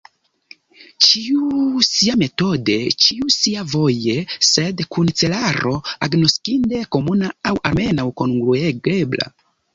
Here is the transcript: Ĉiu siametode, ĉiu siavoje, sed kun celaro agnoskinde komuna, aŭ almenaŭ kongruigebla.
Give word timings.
Ĉiu 1.07 1.81
siametode, 1.87 2.77
ĉiu 3.05 3.29
siavoje, 3.35 4.17
sed 4.53 4.83
kun 4.97 5.13
celaro 5.21 5.75
agnoskinde 6.09 6.83
komuna, 6.99 7.33
aŭ 7.53 7.55
almenaŭ 7.73 8.09
kongruigebla. 8.25 9.33